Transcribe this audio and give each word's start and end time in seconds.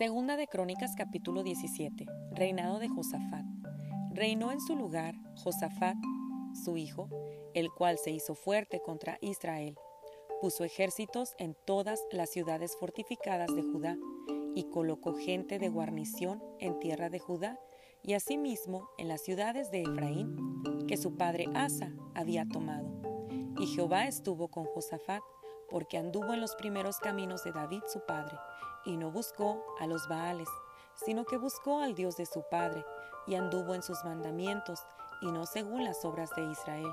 Segunda 0.00 0.38
de 0.38 0.46
Crónicas 0.46 0.94
capítulo 0.96 1.42
17. 1.42 2.06
Reinado 2.32 2.78
de 2.78 2.88
Josafat. 2.88 3.44
Reinó 4.14 4.50
en 4.50 4.62
su 4.62 4.74
lugar 4.74 5.14
Josafat, 5.36 5.98
su 6.64 6.78
hijo, 6.78 7.10
el 7.52 7.68
cual 7.70 7.98
se 7.98 8.10
hizo 8.10 8.34
fuerte 8.34 8.80
contra 8.80 9.18
Israel. 9.20 9.76
Puso 10.40 10.64
ejércitos 10.64 11.34
en 11.36 11.54
todas 11.66 12.00
las 12.12 12.30
ciudades 12.30 12.78
fortificadas 12.80 13.54
de 13.54 13.60
Judá 13.60 13.98
y 14.54 14.70
colocó 14.70 15.12
gente 15.12 15.58
de 15.58 15.68
guarnición 15.68 16.42
en 16.60 16.78
tierra 16.78 17.10
de 17.10 17.18
Judá 17.18 17.60
y 18.02 18.14
asimismo 18.14 18.88
en 18.96 19.06
las 19.06 19.20
ciudades 19.20 19.70
de 19.70 19.82
Efraín 19.82 20.34
que 20.88 20.96
su 20.96 21.18
padre 21.18 21.44
Asa 21.52 21.92
había 22.14 22.48
tomado. 22.48 22.88
Y 23.58 23.66
Jehová 23.66 24.06
estuvo 24.06 24.48
con 24.48 24.64
Josafat 24.64 25.20
porque 25.70 25.98
anduvo 25.98 26.34
en 26.34 26.40
los 26.40 26.54
primeros 26.56 26.98
caminos 26.98 27.44
de 27.44 27.52
David 27.52 27.82
su 27.86 28.00
padre 28.00 28.36
y 28.84 28.96
no 28.96 29.10
buscó 29.10 29.64
a 29.78 29.86
los 29.86 30.08
Baales, 30.08 30.48
sino 30.94 31.24
que 31.24 31.36
buscó 31.36 31.80
al 31.80 31.94
Dios 31.94 32.16
de 32.16 32.26
su 32.26 32.42
padre, 32.50 32.84
y 33.26 33.34
anduvo 33.34 33.74
en 33.74 33.82
sus 33.82 34.02
mandamientos, 34.04 34.80
y 35.20 35.30
no 35.30 35.46
según 35.46 35.84
las 35.84 36.04
obras 36.04 36.30
de 36.36 36.44
Israel. 36.50 36.90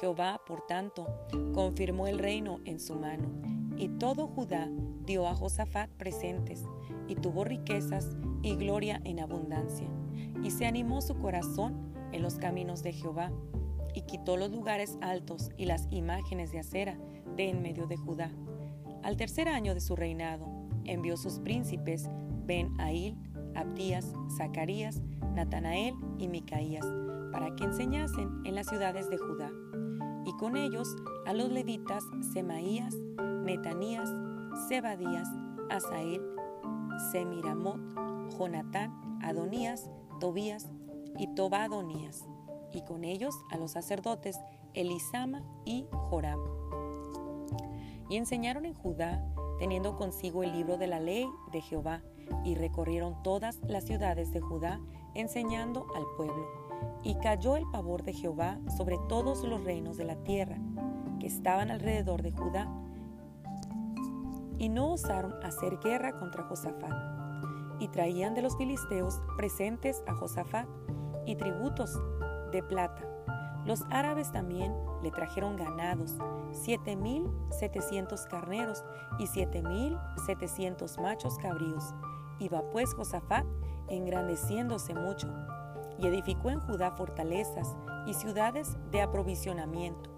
Jehová, 0.00 0.40
por 0.46 0.66
tanto, 0.66 1.06
confirmó 1.54 2.06
el 2.06 2.18
reino 2.18 2.60
en 2.64 2.78
su 2.78 2.94
mano, 2.94 3.28
y 3.76 3.88
todo 3.88 4.26
Judá 4.26 4.68
dio 5.04 5.26
a 5.26 5.34
Josafat 5.34 5.90
presentes, 5.92 6.64
y 7.08 7.14
tuvo 7.14 7.44
riquezas 7.44 8.16
y 8.42 8.56
gloria 8.56 9.00
en 9.04 9.20
abundancia, 9.20 9.88
y 10.42 10.50
se 10.50 10.66
animó 10.66 11.00
su 11.00 11.18
corazón 11.18 11.94
en 12.12 12.22
los 12.22 12.36
caminos 12.36 12.82
de 12.82 12.92
Jehová, 12.92 13.32
y 13.94 14.02
quitó 14.02 14.36
los 14.36 14.50
lugares 14.50 14.98
altos 15.00 15.50
y 15.56 15.64
las 15.64 15.88
imágenes 15.90 16.52
de 16.52 16.58
acera 16.58 16.98
de 17.36 17.50
en 17.50 17.62
medio 17.62 17.86
de 17.86 17.96
Judá. 17.96 18.30
Al 19.02 19.16
tercer 19.16 19.48
año 19.48 19.74
de 19.74 19.80
su 19.80 19.94
reinado, 19.94 20.46
envió 20.84 21.16
sus 21.16 21.38
príncipes 21.38 22.08
Ben-Ail, 22.46 23.16
Abdías, 23.54 24.12
Zacarías, 24.36 25.00
Natanael 25.34 25.94
y 26.18 26.28
Micaías, 26.28 26.86
para 27.32 27.54
que 27.54 27.64
enseñasen 27.64 28.40
en 28.44 28.54
las 28.54 28.66
ciudades 28.66 29.08
de 29.10 29.18
Judá. 29.18 29.50
Y 30.24 30.32
con 30.38 30.56
ellos 30.56 30.96
a 31.26 31.32
los 31.32 31.50
levitas 31.50 32.04
Semaías, 32.32 32.94
Netanías, 33.44 34.10
Zebadías, 34.68 35.28
Asael, 35.70 36.22
Semiramot, 37.12 37.80
Jonatán, 38.36 39.20
Adonías, 39.22 39.90
Tobías 40.20 40.70
y 41.18 41.28
Tobadonías, 41.34 42.26
y 42.72 42.82
con 42.82 43.04
ellos 43.04 43.34
a 43.50 43.56
los 43.56 43.72
sacerdotes 43.72 44.38
Elisama 44.74 45.42
y 45.64 45.86
Joram. 45.90 46.65
Y 48.08 48.16
enseñaron 48.16 48.64
en 48.64 48.74
Judá 48.74 49.22
teniendo 49.58 49.96
consigo 49.96 50.42
el 50.42 50.52
libro 50.52 50.76
de 50.76 50.86
la 50.86 51.00
ley 51.00 51.28
de 51.52 51.60
Jehová, 51.60 52.02
y 52.44 52.56
recorrieron 52.56 53.22
todas 53.22 53.60
las 53.68 53.84
ciudades 53.84 54.32
de 54.32 54.40
Judá, 54.40 54.80
enseñando 55.14 55.86
al 55.94 56.04
pueblo. 56.16 56.46
Y 57.02 57.14
cayó 57.16 57.56
el 57.56 57.64
pavor 57.70 58.02
de 58.02 58.12
Jehová 58.12 58.58
sobre 58.76 58.98
todos 59.08 59.44
los 59.44 59.62
reinos 59.64 59.96
de 59.96 60.04
la 60.04 60.16
tierra, 60.16 60.58
que 61.20 61.26
estaban 61.26 61.70
alrededor 61.70 62.22
de 62.22 62.32
Judá, 62.32 62.68
y 64.58 64.68
no 64.68 64.92
osaron 64.92 65.34
hacer 65.44 65.78
guerra 65.78 66.18
contra 66.18 66.44
Josafat. 66.44 66.92
Y 67.78 67.88
traían 67.88 68.34
de 68.34 68.42
los 68.42 68.56
filisteos 68.56 69.20
presentes 69.36 70.02
a 70.06 70.14
Josafat 70.14 70.66
y 71.26 71.36
tributos 71.36 71.92
de 72.50 72.62
plata. 72.62 73.15
Los 73.66 73.82
árabes 73.90 74.30
también 74.30 74.72
le 75.02 75.10
trajeron 75.10 75.56
ganados, 75.56 76.14
siete 76.52 76.94
mil 76.94 77.28
setecientos 77.50 78.24
carneros 78.26 78.84
y 79.18 79.26
siete 79.26 79.60
mil 79.60 79.98
setecientos 80.24 80.98
machos 80.98 81.36
cabríos. 81.38 81.92
Iba 82.38 82.62
pues 82.70 82.94
Josafat 82.94 83.44
engrandeciéndose 83.88 84.94
mucho, 84.94 85.28
y 85.98 86.06
edificó 86.06 86.50
en 86.50 86.60
Judá 86.60 86.92
fortalezas 86.92 87.76
y 88.06 88.14
ciudades 88.14 88.76
de 88.90 89.02
aprovisionamiento. 89.02 90.10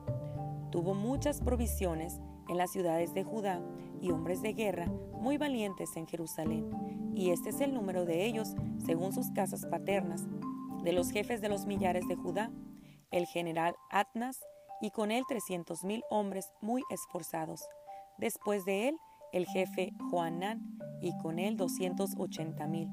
Tuvo 0.70 0.94
muchas 0.94 1.40
provisiones 1.40 2.20
en 2.48 2.58
las 2.58 2.70
ciudades 2.70 3.14
de 3.14 3.24
Judá 3.24 3.60
y 4.00 4.10
hombres 4.10 4.42
de 4.42 4.52
guerra 4.52 4.86
muy 5.12 5.38
valientes 5.38 5.96
en 5.96 6.06
Jerusalén. 6.06 6.70
Y 7.14 7.30
este 7.30 7.50
es 7.50 7.60
el 7.60 7.74
número 7.74 8.04
de 8.04 8.26
ellos 8.26 8.54
según 8.84 9.12
sus 9.12 9.30
casas 9.30 9.66
paternas, 9.66 10.26
de 10.82 10.92
los 10.92 11.10
jefes 11.10 11.40
de 11.40 11.48
los 11.48 11.66
millares 11.66 12.06
de 12.08 12.16
Judá, 12.16 12.50
el 13.10 13.26
general 13.26 13.74
Atnas, 13.90 14.40
y 14.80 14.90
con 14.90 15.10
él 15.10 15.24
trescientos 15.26 15.82
mil 15.84 16.02
hombres 16.10 16.52
muy 16.60 16.82
esforzados. 16.90 17.62
Después 18.16 18.64
de 18.64 18.88
él, 18.88 18.96
el 19.32 19.46
jefe 19.46 19.92
Joanán, 20.10 20.78
y 21.00 21.16
con 21.18 21.38
él 21.38 21.56
doscientos 21.56 22.14
ochenta 22.16 22.66
mil. 22.66 22.88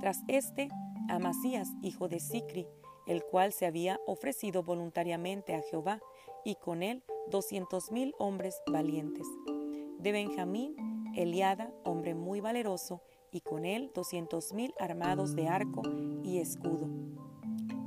Tras 0.00 0.20
este, 0.28 0.68
Amasías, 1.08 1.68
hijo 1.82 2.08
de 2.08 2.20
Sicri, 2.20 2.66
el 3.06 3.22
cual 3.22 3.52
se 3.52 3.66
había 3.66 4.00
ofrecido 4.06 4.62
voluntariamente 4.62 5.54
a 5.54 5.62
Jehová, 5.62 6.00
y 6.44 6.56
con 6.56 6.82
él 6.82 7.02
doscientos 7.30 7.90
mil 7.90 8.14
hombres 8.18 8.60
valientes. 8.66 9.26
De 9.98 10.12
Benjamín, 10.12 10.74
Eliada, 11.14 11.72
hombre 11.84 12.14
muy 12.14 12.40
valeroso, 12.40 13.02
y 13.30 13.40
con 13.40 13.64
él 13.64 13.90
doscientos 13.94 14.52
mil 14.52 14.74
armados 14.78 15.34
de 15.34 15.48
arco 15.48 15.82
y 16.22 16.38
escudo. 16.38 16.88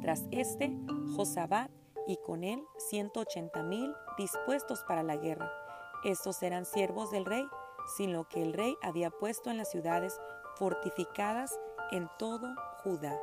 Tras 0.01 0.25
este, 0.31 0.75
Josabat, 1.15 1.71
y 2.07 2.17
con 2.25 2.43
él 2.43 2.63
180 2.89 3.63
mil 3.63 3.93
dispuestos 4.17 4.83
para 4.87 5.03
la 5.03 5.17
guerra. 5.17 5.51
Estos 6.03 6.41
eran 6.41 6.65
siervos 6.65 7.11
del 7.11 7.25
rey, 7.25 7.45
sin 7.97 8.13
lo 8.13 8.27
que 8.27 8.41
el 8.41 8.53
rey 8.53 8.77
había 8.81 9.11
puesto 9.11 9.49
en 9.51 9.57
las 9.57 9.69
ciudades 9.69 10.17
fortificadas 10.55 11.59
en 11.91 12.09
todo 12.17 12.55
Judá. 12.83 13.19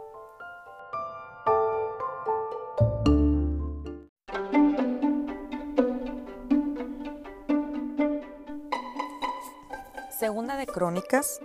Segunda 10.19 10.57
de 10.57 10.67
Crónicas, 10.67 11.41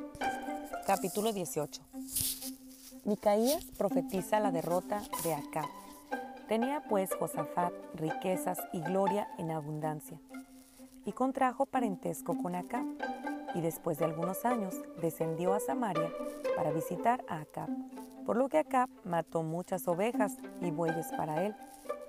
capítulo 0.85 1.33
18. 1.33 1.81
Micaías 3.03 3.66
profetiza 3.77 4.39
la 4.39 4.51
derrota 4.51 5.01
de 5.23 5.33
Acab. 5.33 5.88
Tenía 6.49 6.81
pues 6.89 7.13
Josafat 7.13 7.71
riquezas 7.93 8.57
y 8.73 8.81
gloria 8.81 9.27
en 9.37 9.51
abundancia, 9.51 10.19
y 11.05 11.11
contrajo 11.11 11.67
parentesco 11.67 12.35
con 12.41 12.55
Acab, 12.55 12.87
y 13.53 13.61
después 13.61 13.99
de 13.99 14.05
algunos 14.05 14.45
años 14.45 14.73
descendió 14.99 15.53
a 15.53 15.59
Samaria 15.59 16.11
para 16.55 16.71
visitar 16.71 17.23
a 17.29 17.41
Acab, 17.41 17.69
por 18.25 18.35
lo 18.35 18.49
que 18.49 18.57
Acab 18.57 18.89
mató 19.05 19.43
muchas 19.43 19.88
ovejas 19.88 20.38
y 20.59 20.71
bueyes 20.71 21.11
para 21.15 21.45
él 21.45 21.55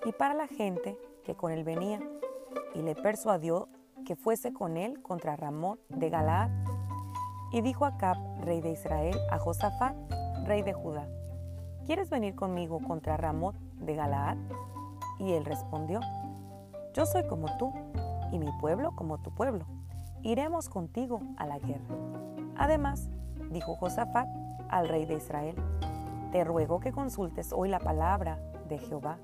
y 0.07 0.13
para 0.13 0.33
la 0.33 0.47
gente 0.47 0.97
que 1.23 1.35
con 1.35 1.53
él 1.53 1.63
venía, 1.63 2.01
y 2.75 2.81
le 2.81 2.95
persuadió 2.95 3.69
que 4.07 4.17
fuese 4.17 4.55
con 4.55 4.79
él 4.79 5.03
contra 5.03 5.37
Ramón 5.37 5.79
de 5.91 6.09
Galaad. 6.09 6.49
Y 7.53 7.61
dijo 7.61 7.85
Acab, 7.85 8.17
rey 8.41 8.63
de 8.63 8.71
Israel, 8.71 9.19
a 9.31 9.39
Josafat, 9.39 9.95
rey 10.47 10.63
de 10.63 10.73
Judá, 10.73 11.07
¿quieres 11.85 12.09
venir 12.09 12.35
conmigo 12.35 12.81
contra 12.81 13.19
Ramón 13.19 13.70
de 13.81 13.95
Galaad? 13.95 14.37
Y 15.19 15.33
él 15.33 15.45
respondió, 15.45 16.01
Yo 16.95 17.07
soy 17.07 17.27
como 17.27 17.57
tú, 17.59 17.73
y 18.33 18.39
mi 18.39 18.51
pueblo 18.61 18.95
como 18.95 19.19
tu 19.19 19.35
pueblo. 19.35 19.65
Iremos 20.23 20.69
contigo 20.69 21.21
a 21.37 21.47
la 21.47 21.59
guerra. 21.59 21.95
Además, 22.57 23.09
dijo 23.51 23.75
Josafat 23.77 24.29
al 24.69 24.89
rey 24.89 25.07
de 25.07 25.15
Israel, 25.15 25.57
Te 26.33 26.45
ruego 26.45 26.81
que 26.81 26.93
consultes 26.93 27.53
hoy 27.53 27.69
la 27.69 27.81
palabra 27.81 28.39
de 28.69 28.79
Jehová. 28.79 29.19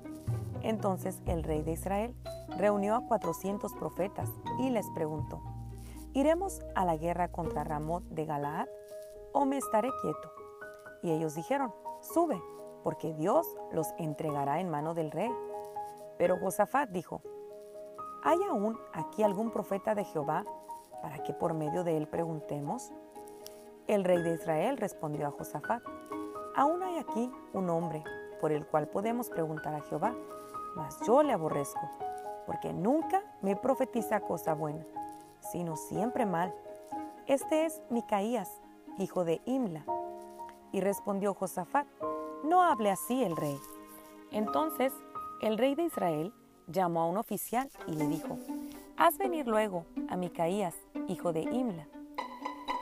Entonces 0.61 1.21
el 1.25 1.43
rey 1.43 1.61
de 1.61 1.73
Israel 1.73 2.15
reunió 2.57 2.95
a 2.95 3.01
cuatrocientos 3.01 3.73
profetas 3.73 4.29
y 4.59 4.69
les 4.69 4.89
preguntó, 4.91 5.41
¿Iremos 6.13 6.61
a 6.75 6.83
la 6.83 6.97
guerra 6.97 7.27
contra 7.27 7.63
Ramón 7.63 8.03
de 8.09 8.25
Galaad 8.25 8.67
o 9.33 9.45
me 9.45 9.57
estaré 9.57 9.89
quieto? 10.01 10.31
Y 11.03 11.11
ellos 11.11 11.35
dijeron, 11.35 11.71
Sube, 12.01 12.41
porque 12.83 13.13
Dios 13.13 13.47
los 13.71 13.93
entregará 13.97 14.59
en 14.59 14.69
mano 14.69 14.93
del 14.93 15.11
rey. 15.11 15.31
Pero 16.17 16.37
Josafat 16.39 16.89
dijo, 16.89 17.21
¿hay 18.23 18.37
aún 18.49 18.77
aquí 18.93 19.23
algún 19.23 19.51
profeta 19.51 19.95
de 19.95 20.03
Jehová 20.03 20.43
para 21.01 21.23
que 21.23 21.33
por 21.33 21.53
medio 21.53 21.83
de 21.83 21.97
él 21.97 22.07
preguntemos? 22.07 22.91
El 23.87 24.03
rey 24.03 24.21
de 24.21 24.33
Israel 24.33 24.77
respondió 24.77 25.27
a 25.27 25.31
Josafat, 25.31 25.81
aún 26.55 26.83
hay 26.83 26.97
aquí 26.97 27.31
un 27.53 27.69
hombre 27.69 28.03
por 28.41 28.51
el 28.51 28.65
cual 28.65 28.87
podemos 28.87 29.29
preguntar 29.29 29.73
a 29.73 29.81
Jehová, 29.81 30.13
mas 30.75 30.99
yo 31.05 31.23
le 31.23 31.33
aborrezco, 31.33 31.89
porque 32.45 32.73
nunca 32.73 33.21
me 33.41 33.55
profetiza 33.55 34.19
cosa 34.19 34.53
buena, 34.53 34.85
sino 35.39 35.75
siempre 35.75 36.25
mal. 36.25 36.53
Este 37.27 37.65
es 37.65 37.81
Micaías, 37.89 38.61
hijo 38.97 39.23
de 39.23 39.41
Imla. 39.45 39.83
Y 40.71 40.81
respondió 40.81 41.33
Josafat, 41.33 41.87
no 42.43 42.63
hable 42.63 42.89
así 42.89 43.23
el 43.23 43.35
rey. 43.35 43.59
Entonces 44.31 44.93
el 45.41 45.57
rey 45.57 45.75
de 45.75 45.83
Israel 45.83 46.33
llamó 46.67 47.01
a 47.01 47.05
un 47.07 47.17
oficial 47.17 47.69
y 47.87 47.93
le 47.93 48.07
dijo, 48.07 48.37
haz 48.97 49.17
venir 49.17 49.47
luego 49.47 49.85
a 50.09 50.17
Micaías, 50.17 50.75
hijo 51.07 51.33
de 51.33 51.41
Imla. 51.41 51.87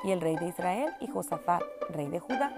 Y 0.04 0.12
el 0.12 0.22
rey 0.22 0.36
de 0.38 0.48
Israel 0.48 0.94
y 1.02 1.08
Josafat, 1.08 1.64
rey 1.90 2.08
de 2.08 2.20
Judá, 2.20 2.54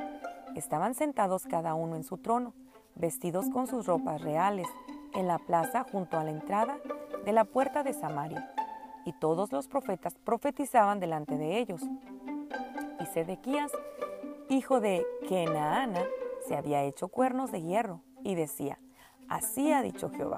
estaban 0.55 0.95
sentados 0.95 1.45
cada 1.45 1.75
uno 1.75 1.95
en 1.95 2.03
su 2.03 2.17
trono, 2.17 2.53
vestidos 2.95 3.49
con 3.49 3.67
sus 3.67 3.85
ropas 3.85 4.21
reales, 4.21 4.67
en 5.13 5.27
la 5.27 5.39
plaza 5.39 5.85
junto 5.91 6.17
a 6.17 6.23
la 6.23 6.31
entrada 6.31 6.77
de 7.25 7.31
la 7.31 7.45
puerta 7.45 7.83
de 7.83 7.93
Samaria. 7.93 8.51
Y 9.05 9.13
todos 9.13 9.51
los 9.51 9.67
profetas 9.67 10.15
profetizaban 10.23 10.99
delante 10.99 11.37
de 11.37 11.59
ellos. 11.59 11.81
Y 12.99 13.05
Sedequías, 13.05 13.71
hijo 14.49 14.79
de 14.81 15.05
Kenaana, 15.27 16.03
se 16.47 16.55
había 16.55 16.83
hecho 16.83 17.09
cuernos 17.09 17.51
de 17.51 17.61
hierro 17.61 18.01
y 18.23 18.35
decía, 18.35 18.79
Así 19.29 19.73
ha 19.73 19.81
dicho 19.81 20.09
Jehová, 20.09 20.37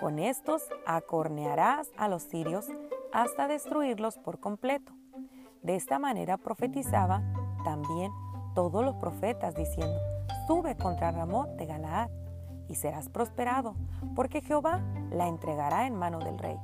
con 0.00 0.18
estos 0.18 0.62
acornearás 0.86 1.90
a 1.96 2.08
los 2.08 2.22
sirios 2.22 2.66
hasta 3.12 3.48
destruirlos 3.48 4.18
por 4.18 4.40
completo. 4.40 4.92
De 5.62 5.74
esta 5.74 5.98
manera 5.98 6.36
profetizaba 6.36 7.22
también 7.64 8.12
todos 8.54 8.84
los 8.84 8.96
profetas 8.96 9.54
diciendo, 9.54 9.98
sube 10.46 10.76
contra 10.76 11.10
Ramot 11.10 11.48
de 11.56 11.66
Galaad 11.66 12.10
y 12.68 12.74
serás 12.74 13.08
prosperado, 13.08 13.74
porque 14.14 14.42
Jehová 14.42 14.82
la 15.10 15.28
entregará 15.28 15.86
en 15.86 15.94
mano 15.94 16.18
del 16.18 16.38
rey. 16.38 16.58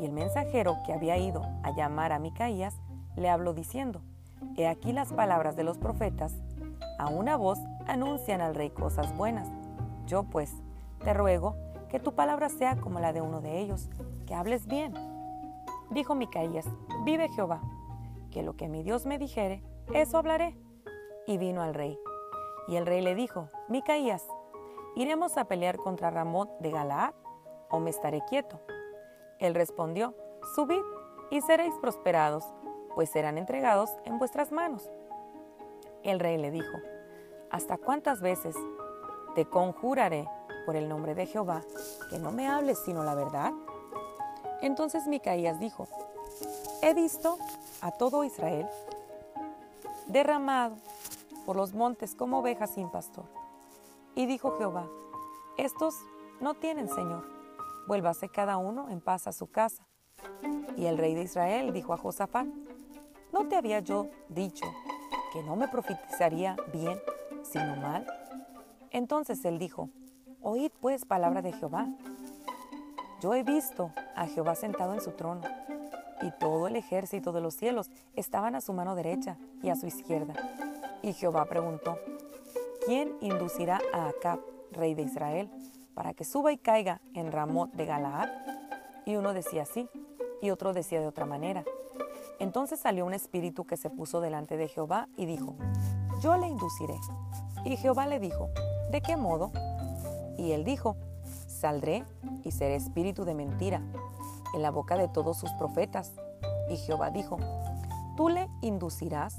Y 0.00 0.06
el 0.06 0.12
mensajero 0.12 0.76
que 0.86 0.92
había 0.92 1.18
ido 1.18 1.42
a 1.62 1.72
llamar 1.72 2.12
a 2.12 2.18
Micaías 2.18 2.74
le 3.16 3.28
habló 3.28 3.52
diciendo, 3.52 4.00
He 4.56 4.66
aquí 4.66 4.92
las 4.92 5.12
palabras 5.12 5.56
de 5.56 5.64
los 5.64 5.78
profetas, 5.78 6.32
a 6.98 7.08
una 7.08 7.36
voz 7.36 7.58
anuncian 7.88 8.40
al 8.40 8.54
rey 8.54 8.70
cosas 8.70 9.16
buenas. 9.16 9.48
Yo 10.06 10.22
pues 10.22 10.52
te 11.02 11.12
ruego 11.14 11.56
que 11.88 11.98
tu 11.98 12.14
palabra 12.14 12.48
sea 12.48 12.76
como 12.76 13.00
la 13.00 13.12
de 13.12 13.20
uno 13.20 13.40
de 13.40 13.58
ellos, 13.58 13.88
que 14.26 14.34
hables 14.34 14.66
bien. 14.66 14.94
Dijo 15.90 16.14
Micaías, 16.14 16.66
vive 17.04 17.28
Jehová, 17.30 17.60
que 18.30 18.42
lo 18.42 18.56
que 18.56 18.68
mi 18.68 18.82
Dios 18.82 19.06
me 19.06 19.18
dijere, 19.18 19.62
eso 19.92 20.18
hablaré. 20.18 20.56
Y 21.26 21.38
vino 21.38 21.62
al 21.62 21.74
rey. 21.74 21.98
Y 22.68 22.76
el 22.76 22.86
rey 22.86 23.00
le 23.00 23.14
dijo, 23.14 23.48
Micaías, 23.68 24.24
¿iremos 24.96 25.36
a 25.38 25.46
pelear 25.46 25.78
contra 25.78 26.10
Ramot 26.10 26.58
de 26.60 26.70
Galaad 26.70 27.14
o 27.70 27.80
me 27.80 27.90
estaré 27.90 28.22
quieto? 28.28 28.60
Él 29.38 29.54
respondió, 29.54 30.14
subid 30.54 30.82
y 31.30 31.40
seréis 31.42 31.74
prosperados, 31.80 32.44
pues 32.94 33.10
serán 33.10 33.38
entregados 33.38 33.90
en 34.04 34.18
vuestras 34.18 34.52
manos. 34.52 34.90
El 36.02 36.20
rey 36.20 36.36
le 36.38 36.50
dijo, 36.50 36.78
¿hasta 37.50 37.76
cuántas 37.76 38.20
veces 38.20 38.56
te 39.34 39.46
conjuraré 39.46 40.28
por 40.66 40.76
el 40.76 40.88
nombre 40.88 41.14
de 41.14 41.26
Jehová 41.26 41.62
que 42.10 42.18
no 42.18 42.30
me 42.30 42.48
hables 42.48 42.78
sino 42.84 43.04
la 43.04 43.14
verdad? 43.14 43.52
Entonces 44.60 45.06
Micaías 45.06 45.60
dijo, 45.60 45.88
he 46.82 46.94
visto 46.94 47.38
a 47.80 47.92
todo 47.92 48.24
Israel 48.24 48.66
derramado 50.06 50.76
por 51.46 51.56
los 51.56 51.72
montes 51.72 52.14
como 52.14 52.40
ovejas 52.40 52.74
sin 52.74 52.90
pastor. 52.90 53.24
Y 54.14 54.26
dijo 54.26 54.56
Jehová, 54.58 54.86
estos 55.56 55.94
no 56.40 56.54
tienen 56.54 56.88
Señor, 56.88 57.24
vuélvase 57.86 58.28
cada 58.28 58.56
uno 58.56 58.90
en 58.90 59.00
paz 59.00 59.26
a 59.26 59.32
su 59.32 59.50
casa. 59.50 59.86
Y 60.76 60.86
el 60.86 60.98
rey 60.98 61.14
de 61.14 61.22
Israel 61.22 61.72
dijo 61.72 61.92
a 61.92 61.96
Josafat, 61.96 62.46
¿no 63.32 63.48
te 63.48 63.56
había 63.56 63.80
yo 63.80 64.08
dicho 64.28 64.66
que 65.32 65.42
no 65.42 65.56
me 65.56 65.68
profetizaría 65.68 66.56
bien, 66.72 67.00
sino 67.48 67.76
mal? 67.76 68.06
Entonces 68.90 69.44
él 69.44 69.58
dijo, 69.58 69.90
Oíd 70.40 70.70
pues 70.80 71.04
palabra 71.04 71.42
de 71.42 71.52
Jehová. 71.52 71.88
Yo 73.20 73.34
he 73.34 73.42
visto 73.42 73.90
a 74.14 74.26
Jehová 74.26 74.54
sentado 74.54 74.94
en 74.94 75.00
su 75.00 75.10
trono, 75.12 75.42
y 76.22 76.30
todo 76.38 76.68
el 76.68 76.76
ejército 76.76 77.32
de 77.32 77.40
los 77.40 77.54
cielos 77.54 77.90
estaban 78.14 78.54
a 78.54 78.60
su 78.60 78.72
mano 78.72 78.94
derecha 78.94 79.36
y 79.62 79.70
a 79.70 79.76
su 79.76 79.86
izquierda. 79.86 80.34
Y 81.02 81.12
Jehová 81.12 81.44
preguntó, 81.46 81.98
¿quién 82.86 83.12
inducirá 83.20 83.80
a 83.92 84.08
Acab, 84.08 84.40
rey 84.72 84.94
de 84.94 85.02
Israel, 85.02 85.50
para 85.94 86.14
que 86.14 86.24
suba 86.24 86.52
y 86.52 86.58
caiga 86.58 87.00
en 87.14 87.32
Ramot 87.32 87.72
de 87.72 87.86
Galaad? 87.86 88.28
Y 89.04 89.16
uno 89.16 89.32
decía 89.32 89.62
así, 89.62 89.88
y 90.40 90.50
otro 90.50 90.72
decía 90.72 91.00
de 91.00 91.06
otra 91.06 91.26
manera. 91.26 91.64
Entonces 92.38 92.78
salió 92.78 93.04
un 93.04 93.14
espíritu 93.14 93.64
que 93.64 93.76
se 93.76 93.90
puso 93.90 94.20
delante 94.20 94.56
de 94.56 94.68
Jehová 94.68 95.08
y 95.16 95.26
dijo, 95.26 95.56
yo 96.20 96.36
le 96.36 96.46
induciré. 96.46 96.94
Y 97.64 97.76
Jehová 97.76 98.06
le 98.06 98.18
dijo, 98.18 98.50
¿de 98.90 99.00
qué 99.00 99.16
modo? 99.16 99.52
Y 100.36 100.52
él 100.52 100.64
dijo, 100.64 100.96
Saldré 101.46 102.04
y 102.44 102.52
seré 102.52 102.76
espíritu 102.76 103.24
de 103.24 103.34
mentira 103.34 103.82
en 104.54 104.62
la 104.62 104.70
boca 104.70 104.96
de 104.96 105.08
todos 105.08 105.36
sus 105.36 105.50
profetas. 105.52 106.12
Y 106.70 106.76
Jehová 106.76 107.10
dijo, 107.10 107.36
Tú 108.16 108.28
le 108.28 108.48
inducirás 108.62 109.36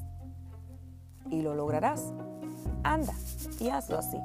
y 1.29 1.41
lo 1.41 1.55
lograrás. 1.55 2.13
Anda 2.83 3.13
y 3.59 3.69
hazlo 3.69 3.97
así. 3.97 4.17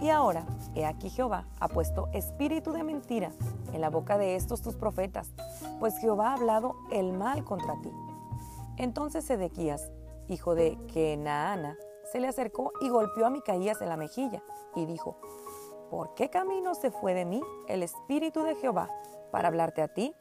Y 0.00 0.10
ahora, 0.10 0.44
he 0.74 0.84
aquí 0.84 1.08
Jehová 1.08 1.46
ha 1.60 1.68
puesto 1.68 2.08
espíritu 2.12 2.72
de 2.72 2.82
mentira 2.82 3.30
en 3.72 3.80
la 3.80 3.90
boca 3.90 4.18
de 4.18 4.36
estos 4.36 4.60
tus 4.60 4.76
profetas, 4.76 5.30
pues 5.80 5.96
Jehová 5.98 6.30
ha 6.30 6.34
hablado 6.34 6.74
el 6.90 7.12
mal 7.12 7.44
contra 7.44 7.74
ti. 7.82 7.90
Entonces 8.76 9.24
Sedequías, 9.24 9.90
hijo 10.28 10.54
de 10.54 10.76
Kenaana, 10.92 11.76
se 12.14 12.20
le 12.20 12.28
acercó 12.28 12.72
y 12.80 12.90
golpeó 12.90 13.26
a 13.26 13.30
Micaías 13.30 13.82
en 13.82 13.88
la 13.88 13.96
mejilla 13.96 14.40
y 14.76 14.86
dijo, 14.86 15.16
¿por 15.90 16.14
qué 16.14 16.30
camino 16.30 16.76
se 16.76 16.92
fue 16.92 17.12
de 17.12 17.24
mí 17.24 17.42
el 17.66 17.82
Espíritu 17.82 18.44
de 18.44 18.54
Jehová 18.54 18.88
para 19.32 19.48
hablarte 19.48 19.82
a 19.82 19.88
ti? 19.88 20.14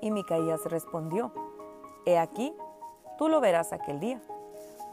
Y 0.00 0.10
Micaías 0.10 0.64
respondió, 0.64 1.32
He 2.04 2.18
aquí, 2.18 2.52
tú 3.16 3.28
lo 3.28 3.40
verás 3.40 3.72
aquel 3.72 4.00
día, 4.00 4.20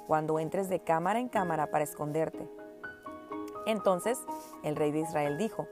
cuando 0.06 0.38
entres 0.38 0.70
de 0.70 0.82
cámara 0.84 1.18
en 1.18 1.28
cámara 1.28 1.72
para 1.72 1.86
esconderte. 1.86 2.48
Entonces 3.66 4.20
el 4.62 4.76
rey 4.76 4.92
de 4.92 5.00
Israel 5.00 5.40
dijo, 5.40 5.66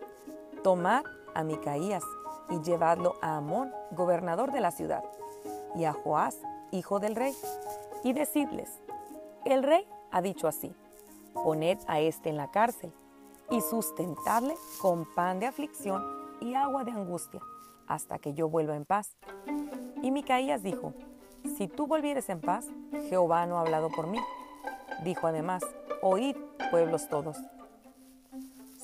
Tomad 0.63 1.03
a 1.35 1.43
Micaías 1.43 2.03
y 2.49 2.59
llevadlo 2.61 3.17
a 3.21 3.37
Amón, 3.37 3.71
gobernador 3.91 4.51
de 4.51 4.61
la 4.61 4.71
ciudad, 4.71 5.03
y 5.75 5.85
a 5.85 5.93
Joás, 5.93 6.39
hijo 6.71 6.99
del 6.99 7.15
rey, 7.15 7.37
y 8.03 8.13
decidles, 8.13 8.81
el 9.45 9.61
rey 9.61 9.87
ha 10.11 10.21
dicho 10.21 10.47
así, 10.47 10.73
poned 11.33 11.77
a 11.87 11.99
éste 11.99 12.29
en 12.29 12.37
la 12.37 12.51
cárcel 12.51 12.91
y 13.51 13.61
sustentadle 13.61 14.55
con 14.81 15.05
pan 15.15 15.39
de 15.39 15.47
aflicción 15.47 16.03
y 16.41 16.53
agua 16.53 16.83
de 16.83 16.91
angustia 16.91 17.41
hasta 17.87 18.19
que 18.19 18.33
yo 18.33 18.49
vuelva 18.49 18.75
en 18.75 18.85
paz. 18.85 19.17
Y 20.01 20.11
Micaías 20.11 20.63
dijo, 20.63 20.93
si 21.57 21.67
tú 21.67 21.87
volvieres 21.87 22.29
en 22.29 22.39
paz, 22.39 22.67
Jehová 23.09 23.45
no 23.45 23.57
ha 23.57 23.61
hablado 23.61 23.89
por 23.89 24.07
mí. 24.07 24.19
Dijo 25.03 25.27
además, 25.27 25.63
oíd, 26.01 26.35
pueblos 26.71 27.09
todos. 27.09 27.37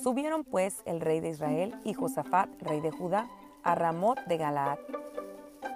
Subieron 0.01 0.44
pues 0.44 0.82
el 0.86 1.01
rey 1.01 1.20
de 1.20 1.29
Israel 1.29 1.75
y 1.84 1.94
Josafat, 1.94 2.50
rey 2.62 2.82
de 2.82 2.91
Judá, 2.91 3.27
a 3.63 3.75
Ramot 3.75 4.20
de 4.25 4.38
Galaad. 4.38 4.79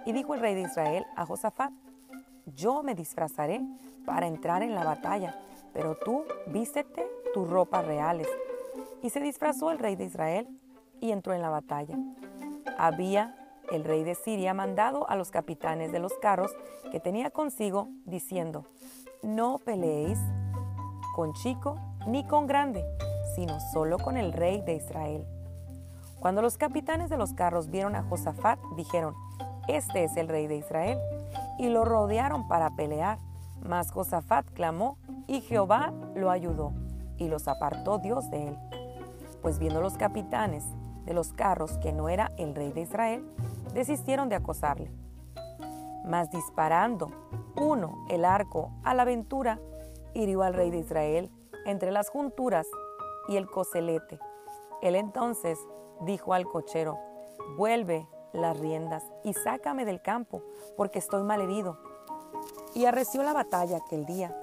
Y 0.05 0.11
dijo 0.11 0.33
el 0.33 0.41
rey 0.41 0.55
de 0.55 0.61
Israel 0.61 1.05
a 1.15 1.25
Josafat, 1.25 1.71
yo 2.55 2.83
me 2.83 2.95
disfrazaré 2.95 3.61
para 4.09 4.25
entrar 4.25 4.63
en 4.63 4.73
la 4.73 4.83
batalla, 4.83 5.35
pero 5.71 5.95
tú 5.95 6.23
vístete 6.47 7.07
tus 7.31 7.47
ropas 7.47 7.85
reales. 7.85 8.27
Y 9.03 9.11
se 9.11 9.19
disfrazó 9.19 9.69
el 9.69 9.77
rey 9.77 9.95
de 9.95 10.05
Israel 10.05 10.47
y 10.99 11.11
entró 11.11 11.33
en 11.33 11.43
la 11.43 11.51
batalla. 11.51 11.95
Había 12.79 13.35
el 13.71 13.83
rey 13.83 14.03
de 14.03 14.15
Siria 14.15 14.55
mandado 14.55 15.07
a 15.07 15.15
los 15.15 15.29
capitanes 15.29 15.91
de 15.91 15.99
los 15.99 16.13
carros 16.15 16.51
que 16.91 16.99
tenía 16.99 17.29
consigo, 17.29 17.89
diciendo, 18.05 18.65
no 19.21 19.59
peleéis 19.59 20.17
con 21.15 21.33
chico 21.33 21.77
ni 22.07 22.25
con 22.25 22.47
grande, 22.47 22.83
sino 23.35 23.59
solo 23.59 23.99
con 23.99 24.17
el 24.17 24.33
rey 24.33 24.61
de 24.61 24.73
Israel. 24.73 25.27
Cuando 26.19 26.41
los 26.41 26.57
capitanes 26.57 27.11
de 27.11 27.17
los 27.17 27.33
carros 27.33 27.69
vieron 27.69 27.95
a 27.95 28.01
Josafat, 28.01 28.59
dijeron, 28.75 29.13
este 29.67 30.03
es 30.03 30.17
el 30.17 30.27
rey 30.27 30.47
de 30.47 30.55
Israel, 30.55 30.97
y 31.59 31.69
lo 31.69 31.85
rodearon 31.85 32.47
para 32.47 32.71
pelear. 32.71 33.19
Mas 33.63 33.91
Josafat 33.91 34.49
clamó 34.51 34.97
y 35.27 35.41
Jehová 35.41 35.93
lo 36.15 36.31
ayudó 36.31 36.73
y 37.17 37.27
los 37.27 37.47
apartó 37.47 37.99
Dios 37.99 38.29
de 38.29 38.49
él. 38.49 38.57
Pues 39.41 39.59
viendo 39.59 39.81
los 39.81 39.97
capitanes 39.97 40.65
de 41.05 41.13
los 41.13 41.33
carros 41.33 41.77
que 41.77 41.91
no 41.91 42.09
era 42.09 42.31
el 42.37 42.55
rey 42.55 42.71
de 42.71 42.81
Israel, 42.81 43.25
desistieron 43.73 44.29
de 44.29 44.35
acosarle. 44.35 44.91
Mas 46.05 46.29
disparando 46.31 47.11
uno 47.55 48.05
el 48.09 48.25
arco 48.25 48.71
a 48.83 48.93
la 48.93 49.03
aventura, 49.03 49.59
hirió 50.13 50.43
al 50.43 50.53
rey 50.53 50.71
de 50.71 50.79
Israel 50.79 51.29
entre 51.65 51.91
las 51.91 52.09
junturas 52.09 52.67
y 53.27 53.37
el 53.37 53.49
coselete. 53.49 54.19
Él 54.81 54.95
entonces 54.95 55.59
dijo 56.01 56.33
al 56.33 56.45
cochero, 56.45 56.97
vuelve 57.57 58.07
las 58.33 58.59
riendas 58.59 59.03
y 59.23 59.33
sácame 59.33 59.85
del 59.85 60.01
campo, 60.01 60.41
porque 60.77 60.99
estoy 60.99 61.23
mal 61.23 61.41
herido 61.41 61.77
y 62.75 62.85
arreció 62.85 63.23
la 63.23 63.33
batalla 63.33 63.77
aquel 63.77 64.05
día, 64.05 64.35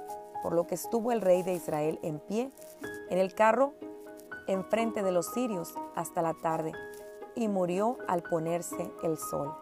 por 0.42 0.54
lo 0.54 0.66
que 0.66 0.74
estuvo 0.74 1.12
el 1.12 1.20
rey 1.20 1.42
de 1.42 1.54
Israel 1.54 1.98
en 2.02 2.18
pie 2.20 2.50
en 3.10 3.18
el 3.18 3.34
carro 3.34 3.74
enfrente 4.46 5.02
de 5.02 5.12
los 5.12 5.26
sirios 5.32 5.74
hasta 5.94 6.22
la 6.22 6.34
tarde, 6.34 6.72
y 7.34 7.48
murió 7.48 7.98
al 8.08 8.22
ponerse 8.22 8.90
el 9.02 9.18
sol. 9.18 9.54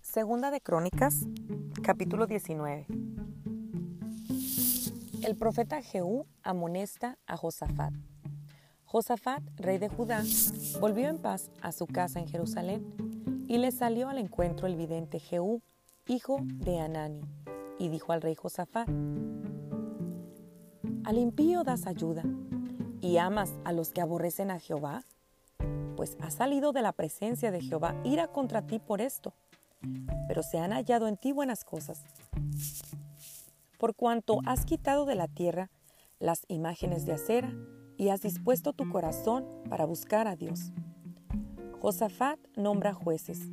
Segunda 0.00 0.50
de 0.50 0.62
Crónicas, 0.62 1.26
capítulo 1.82 2.26
19. 2.26 3.05
El 5.26 5.34
profeta 5.34 5.82
Jehú 5.82 6.24
amonesta 6.44 7.18
a 7.26 7.36
Josafat. 7.36 7.92
Josafat, 8.84 9.42
rey 9.56 9.76
de 9.78 9.88
Judá, 9.88 10.22
volvió 10.78 11.08
en 11.08 11.18
paz 11.18 11.50
a 11.62 11.72
su 11.72 11.88
casa 11.88 12.20
en 12.20 12.28
Jerusalén 12.28 13.44
y 13.48 13.58
le 13.58 13.72
salió 13.72 14.08
al 14.08 14.18
encuentro 14.18 14.68
el 14.68 14.76
vidente 14.76 15.18
Jehú, 15.18 15.62
hijo 16.06 16.38
de 16.42 16.78
Anani, 16.78 17.22
y 17.76 17.88
dijo 17.88 18.12
al 18.12 18.22
rey 18.22 18.36
Josafat, 18.36 18.88
¿Al 21.02 21.18
impío 21.18 21.64
das 21.64 21.88
ayuda 21.88 22.22
y 23.00 23.16
amas 23.16 23.52
a 23.64 23.72
los 23.72 23.90
que 23.90 24.02
aborrecen 24.02 24.52
a 24.52 24.60
Jehová? 24.60 25.02
Pues 25.96 26.16
ha 26.20 26.30
salido 26.30 26.70
de 26.70 26.82
la 26.82 26.92
presencia 26.92 27.50
de 27.50 27.62
Jehová 27.62 28.00
ira 28.04 28.28
contra 28.28 28.64
ti 28.64 28.78
por 28.78 29.00
esto 29.00 29.34
pero 30.26 30.42
se 30.42 30.58
han 30.58 30.72
hallado 30.72 31.08
en 31.08 31.16
ti 31.16 31.32
buenas 31.32 31.64
cosas. 31.64 32.02
Por 33.78 33.94
cuanto 33.94 34.40
has 34.46 34.64
quitado 34.64 35.04
de 35.04 35.14
la 35.14 35.28
tierra 35.28 35.70
las 36.18 36.44
imágenes 36.48 37.04
de 37.04 37.12
acera 37.12 37.54
y 37.96 38.08
has 38.08 38.22
dispuesto 38.22 38.72
tu 38.72 38.88
corazón 38.90 39.46
para 39.68 39.84
buscar 39.84 40.26
a 40.26 40.36
Dios. 40.36 40.72
Josafat 41.80 42.38
nombra 42.56 42.94
jueces. 42.94 43.50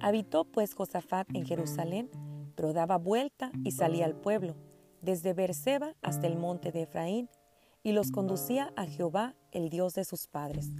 Habitó 0.00 0.44
pues 0.44 0.74
Josafat 0.74 1.28
en 1.34 1.44
Jerusalén, 1.44 2.10
pero 2.54 2.72
daba 2.72 2.98
vuelta 2.98 3.52
y 3.62 3.72
salía 3.72 4.06
al 4.06 4.16
pueblo, 4.16 4.56
desde 5.00 5.34
Berseba 5.34 5.94
hasta 6.02 6.26
el 6.26 6.36
monte 6.36 6.72
de 6.72 6.82
Efraín, 6.82 7.28
y 7.82 7.92
los 7.92 8.10
conducía 8.10 8.72
a 8.76 8.86
Jehová, 8.86 9.34
el 9.50 9.68
Dios 9.68 9.94
de 9.94 10.04
sus 10.04 10.28
padres. 10.28 10.70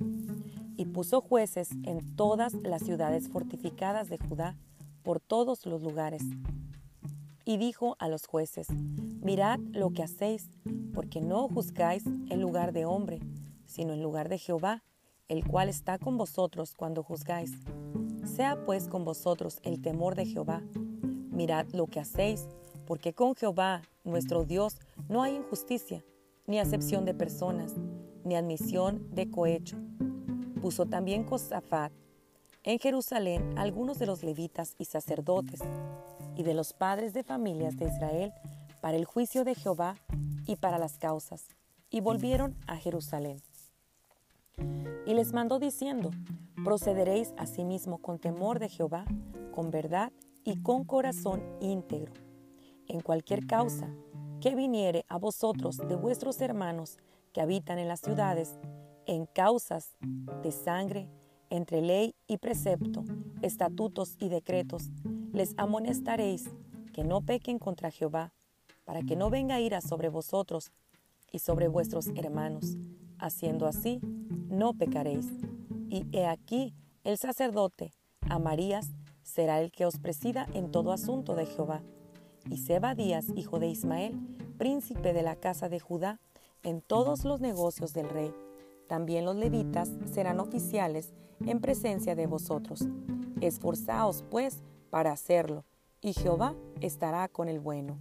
Y 0.76 0.86
puso 0.86 1.20
jueces 1.20 1.70
en 1.84 2.16
todas 2.16 2.54
las 2.54 2.82
ciudades 2.82 3.28
fortificadas 3.28 4.08
de 4.08 4.18
Judá, 4.18 4.56
por 5.02 5.20
todos 5.20 5.66
los 5.66 5.82
lugares. 5.82 6.22
Y 7.44 7.56
dijo 7.56 7.96
a 7.98 8.08
los 8.08 8.26
jueces, 8.26 8.68
mirad 9.20 9.58
lo 9.72 9.90
que 9.90 10.02
hacéis, 10.04 10.48
porque 10.94 11.20
no 11.20 11.48
juzgáis 11.48 12.06
en 12.06 12.40
lugar 12.40 12.72
de 12.72 12.84
hombre, 12.84 13.20
sino 13.66 13.92
en 13.92 14.02
lugar 14.02 14.28
de 14.28 14.38
Jehová, 14.38 14.84
el 15.28 15.44
cual 15.44 15.68
está 15.68 15.98
con 15.98 16.16
vosotros 16.16 16.74
cuando 16.74 17.02
juzgáis. 17.02 17.52
Sea 18.24 18.64
pues 18.64 18.86
con 18.86 19.04
vosotros 19.04 19.58
el 19.64 19.82
temor 19.82 20.14
de 20.14 20.26
Jehová. 20.26 20.62
Mirad 21.30 21.66
lo 21.72 21.88
que 21.88 21.98
hacéis, 21.98 22.46
porque 22.86 23.12
con 23.12 23.34
Jehová, 23.34 23.82
nuestro 24.04 24.44
Dios, 24.44 24.78
no 25.08 25.22
hay 25.22 25.34
injusticia, 25.34 26.04
ni 26.46 26.60
acepción 26.60 27.04
de 27.04 27.14
personas, 27.14 27.74
ni 28.24 28.36
admisión 28.36 29.08
de 29.12 29.30
cohecho. 29.30 29.78
Puso 30.60 30.86
también 30.86 31.26
Josafat 31.26 31.92
en 32.62 32.78
Jerusalén 32.78 33.58
algunos 33.58 33.98
de 33.98 34.06
los 34.06 34.22
levitas 34.22 34.76
y 34.78 34.84
sacerdotes 34.84 35.60
y 36.36 36.42
de 36.42 36.54
los 36.54 36.72
padres 36.72 37.12
de 37.12 37.22
familias 37.22 37.76
de 37.76 37.86
Israel 37.86 38.32
para 38.80 38.96
el 38.96 39.04
juicio 39.04 39.44
de 39.44 39.54
Jehová 39.54 39.96
y 40.46 40.56
para 40.56 40.78
las 40.78 40.98
causas, 40.98 41.46
y 41.90 42.00
volvieron 42.00 42.56
a 42.66 42.76
Jerusalén. 42.76 43.40
Y 45.06 45.14
les 45.14 45.32
mandó 45.32 45.58
diciendo, 45.58 46.10
procederéis 46.64 47.32
asimismo 47.36 47.98
con 47.98 48.18
temor 48.18 48.58
de 48.58 48.68
Jehová, 48.68 49.04
con 49.52 49.70
verdad 49.70 50.12
y 50.44 50.62
con 50.62 50.84
corazón 50.84 51.42
íntegro. 51.60 52.12
En 52.88 53.00
cualquier 53.00 53.46
causa 53.46 53.88
que 54.40 54.54
viniere 54.54 55.04
a 55.08 55.18
vosotros 55.18 55.76
de 55.76 55.94
vuestros 55.94 56.40
hermanos 56.40 56.98
que 57.32 57.40
habitan 57.40 57.78
en 57.78 57.88
las 57.88 58.00
ciudades, 58.00 58.58
en 59.06 59.26
causas 59.26 59.96
de 60.42 60.52
sangre, 60.52 61.08
entre 61.50 61.80
ley 61.80 62.14
y 62.26 62.38
precepto, 62.38 63.04
estatutos 63.42 64.16
y 64.18 64.28
decretos, 64.28 64.90
les 65.32 65.54
amonestaréis 65.56 66.50
que 66.92 67.04
no 67.04 67.22
pequen 67.22 67.58
contra 67.58 67.90
Jehová, 67.90 68.32
para 68.84 69.02
que 69.02 69.16
no 69.16 69.30
venga 69.30 69.60
ira 69.60 69.80
sobre 69.80 70.08
vosotros 70.08 70.72
y 71.30 71.38
sobre 71.38 71.68
vuestros 71.68 72.08
hermanos. 72.14 72.76
Haciendo 73.18 73.66
así, 73.66 74.00
no 74.48 74.74
pecaréis. 74.74 75.26
Y 75.88 76.06
he 76.12 76.26
aquí, 76.26 76.74
el 77.04 77.16
sacerdote, 77.18 77.92
Amarías, 78.28 78.90
será 79.22 79.60
el 79.60 79.70
que 79.70 79.86
os 79.86 79.98
presida 79.98 80.46
en 80.52 80.70
todo 80.70 80.92
asunto 80.92 81.34
de 81.34 81.46
Jehová. 81.46 81.82
Y 82.50 82.58
Sebadías, 82.58 83.26
hijo 83.36 83.58
de 83.58 83.68
Ismael, 83.68 84.18
príncipe 84.58 85.12
de 85.12 85.22
la 85.22 85.36
casa 85.36 85.68
de 85.68 85.80
Judá, 85.80 86.20
en 86.62 86.80
todos 86.82 87.24
los 87.24 87.40
negocios 87.40 87.92
del 87.92 88.08
rey. 88.08 88.32
También 88.88 89.24
los 89.24 89.36
levitas 89.36 89.90
serán 90.12 90.40
oficiales 90.40 91.12
en 91.46 91.60
presencia 91.60 92.14
de 92.14 92.26
vosotros. 92.26 92.86
Esforzaos, 93.40 94.24
pues, 94.30 94.62
para 94.92 95.10
hacerlo, 95.10 95.64
y 96.02 96.12
Jehová 96.12 96.54
estará 96.82 97.26
con 97.28 97.48
el 97.48 97.60
bueno. 97.60 97.98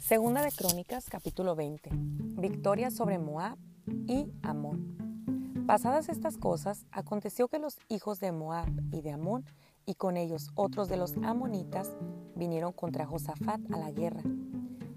Segunda 0.00 0.40
de 0.42 0.52
Crónicas, 0.52 1.06
capítulo 1.10 1.56
20. 1.56 1.90
Victoria 2.38 2.92
sobre 2.92 3.18
Moab 3.18 3.58
y 4.06 4.30
Amón. 4.42 5.64
Pasadas 5.66 6.08
estas 6.08 6.36
cosas, 6.36 6.86
aconteció 6.92 7.48
que 7.48 7.58
los 7.58 7.76
hijos 7.88 8.20
de 8.20 8.30
Moab 8.30 8.68
y 8.92 9.00
de 9.00 9.10
Amón, 9.10 9.44
y 9.84 9.96
con 9.96 10.16
ellos 10.16 10.52
otros 10.54 10.88
de 10.88 10.96
los 10.96 11.16
amonitas, 11.24 11.90
vinieron 12.36 12.70
contra 12.72 13.04
Josafat 13.04 13.60
a 13.72 13.78
la 13.78 13.90
guerra. 13.90 14.22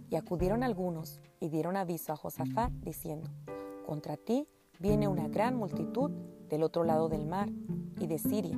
Y 0.10 0.16
acudieron 0.16 0.64
algunos 0.64 1.20
y 1.40 1.50
dieron 1.50 1.78
aviso 1.78 2.14
a 2.14 2.16
Josafat, 2.16 2.72
diciendo, 2.72 3.30
Contra 3.86 4.18
ti 4.18 4.48
viene 4.80 5.08
una 5.08 5.28
gran 5.28 5.56
multitud 5.56 6.12
del 6.50 6.64
otro 6.64 6.84
lado 6.84 7.10
del 7.10 7.26
mar 7.26 7.50
y 8.00 8.08
de 8.08 8.18
Siria, 8.18 8.58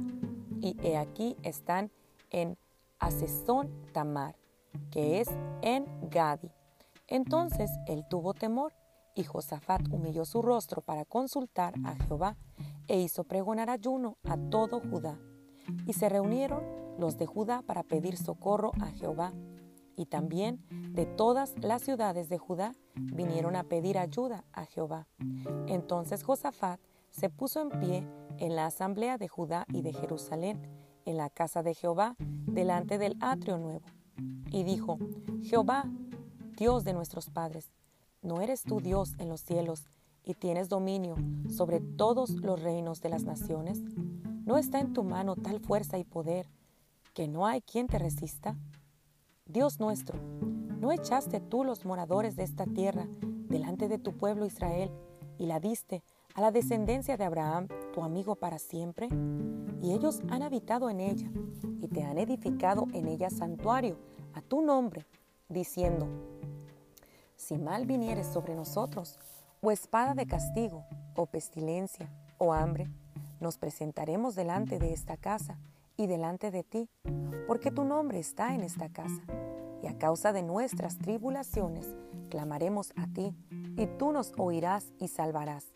y 0.61 0.77
he 0.83 0.97
aquí 0.97 1.35
están 1.43 1.91
en 2.29 2.57
Asesón 2.99 3.69
Tamar, 3.91 4.35
que 4.91 5.19
es 5.19 5.27
en 5.61 5.85
Gadi. 6.09 6.51
Entonces 7.07 7.69
él 7.87 8.05
tuvo 8.09 8.33
temor 8.33 8.73
y 9.15 9.23
Josafat 9.23 9.81
humilló 9.91 10.23
su 10.23 10.41
rostro 10.41 10.81
para 10.81 11.03
consultar 11.03 11.73
a 11.83 11.95
Jehová 11.95 12.37
e 12.87 12.99
hizo 12.99 13.23
pregonar 13.23 13.69
ayuno 13.69 14.17
a 14.23 14.37
todo 14.37 14.79
Judá. 14.79 15.19
Y 15.85 15.93
se 15.93 16.09
reunieron 16.09 16.63
los 16.97 17.17
de 17.17 17.25
Judá 17.25 17.61
para 17.63 17.83
pedir 17.83 18.17
socorro 18.17 18.71
a 18.79 18.87
Jehová. 18.87 19.33
Y 20.01 20.07
también 20.07 20.65
de 20.93 21.05
todas 21.05 21.53
las 21.61 21.83
ciudades 21.83 22.27
de 22.27 22.39
Judá 22.39 22.73
vinieron 22.95 23.55
a 23.55 23.65
pedir 23.65 23.99
ayuda 23.99 24.45
a 24.51 24.65
Jehová. 24.65 25.07
Entonces 25.67 26.23
Josafat 26.23 26.79
se 27.11 27.29
puso 27.29 27.61
en 27.61 27.69
pie 27.79 28.07
en 28.39 28.55
la 28.55 28.65
asamblea 28.65 29.19
de 29.19 29.27
Judá 29.27 29.67
y 29.71 29.83
de 29.83 29.93
Jerusalén, 29.93 30.59
en 31.05 31.17
la 31.17 31.29
casa 31.29 31.61
de 31.61 31.75
Jehová, 31.75 32.15
delante 32.17 32.97
del 32.97 33.15
atrio 33.19 33.59
nuevo. 33.59 33.85
Y 34.49 34.63
dijo, 34.63 34.97
Jehová, 35.43 35.85
Dios 36.57 36.83
de 36.83 36.93
nuestros 36.93 37.29
padres, 37.29 37.71
¿No 38.23 38.39
eres 38.41 38.61
tú 38.61 38.81
Dios 38.81 39.13
en 39.17 39.29
los 39.29 39.41
cielos 39.41 39.85
y 40.23 40.35
tienes 40.35 40.69
dominio 40.69 41.15
sobre 41.49 41.79
todos 41.79 42.29
los 42.29 42.61
reinos 42.61 43.01
de 43.01 43.09
las 43.09 43.23
naciones? 43.23 43.79
¿No 44.45 44.57
está 44.57 44.79
en 44.79 44.93
tu 44.93 45.03
mano 45.03 45.35
tal 45.35 45.59
fuerza 45.59 45.97
y 45.97 46.03
poder 46.03 46.47
que 47.15 47.27
no 47.27 47.47
hay 47.47 47.61
quien 47.61 47.87
te 47.87 47.97
resista? 47.97 48.55
Dios 49.51 49.81
nuestro, 49.81 50.17
¿no 50.79 50.93
echaste 50.93 51.41
tú 51.41 51.65
los 51.65 51.83
moradores 51.83 52.37
de 52.37 52.43
esta 52.43 52.65
tierra 52.65 53.05
delante 53.49 53.89
de 53.89 53.99
tu 53.99 54.15
pueblo 54.15 54.45
Israel 54.45 54.89
y 55.37 55.45
la 55.45 55.59
diste 55.59 56.03
a 56.35 56.41
la 56.41 56.51
descendencia 56.51 57.17
de 57.17 57.25
Abraham, 57.25 57.67
tu 57.91 58.01
amigo 58.01 58.35
para 58.35 58.59
siempre? 58.59 59.09
Y 59.81 59.91
ellos 59.91 60.21
han 60.29 60.41
habitado 60.41 60.89
en 60.89 61.01
ella 61.01 61.29
y 61.81 61.89
te 61.89 62.01
han 62.03 62.17
edificado 62.17 62.87
en 62.93 63.09
ella 63.09 63.29
santuario 63.29 63.97
a 64.33 64.41
tu 64.41 64.61
nombre, 64.61 65.05
diciendo, 65.49 66.07
si 67.35 67.57
mal 67.57 67.85
viniere 67.85 68.23
sobre 68.23 68.55
nosotros, 68.55 69.19
o 69.59 69.69
espada 69.69 70.13
de 70.13 70.27
castigo, 70.27 70.85
o 71.17 71.25
pestilencia, 71.25 72.09
o 72.37 72.53
hambre, 72.53 72.89
nos 73.41 73.57
presentaremos 73.57 74.33
delante 74.33 74.79
de 74.79 74.93
esta 74.93 75.17
casa 75.17 75.57
y 76.01 76.07
delante 76.07 76.49
de 76.49 76.63
ti, 76.63 76.89
porque 77.47 77.69
tu 77.69 77.83
nombre 77.83 78.19
está 78.19 78.55
en 78.55 78.61
esta 78.61 78.89
casa. 78.89 79.21
Y 79.83 79.87
a 79.87 79.97
causa 79.97 80.33
de 80.33 80.41
nuestras 80.41 80.97
tribulaciones, 80.97 81.95
clamaremos 82.29 82.91
a 82.95 83.07
ti, 83.07 83.35
y 83.77 83.85
tú 83.97 84.11
nos 84.11 84.33
oirás 84.37 84.91
y 84.99 85.07
salvarás. 85.07 85.71